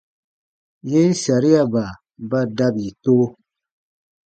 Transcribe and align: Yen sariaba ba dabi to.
Yen 0.89 1.11
sariaba 1.23 1.83
ba 2.29 2.39
dabi 2.57 2.87
to. 3.03 3.15